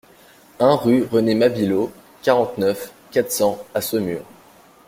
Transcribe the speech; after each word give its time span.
un 0.59 0.75
rue 0.77 1.03
René 1.03 1.35
Mabileau, 1.35 1.91
quarante-neuf, 2.23 2.91
quatre 3.11 3.31
cents 3.31 3.59
à 3.75 3.81
Saumur 3.81 4.23